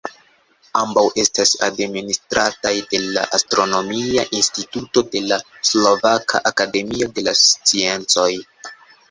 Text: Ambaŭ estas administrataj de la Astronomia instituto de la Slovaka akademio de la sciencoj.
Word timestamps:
Ambaŭ 0.79 1.01
estas 1.23 1.51
administrataj 1.67 2.71
de 2.93 3.01
la 3.17 3.25
Astronomia 3.39 4.25
instituto 4.39 5.05
de 5.17 5.23
la 5.27 5.39
Slovaka 5.71 6.43
akademio 6.53 7.13
de 7.21 7.29
la 7.31 7.37
sciencoj. 7.45 8.29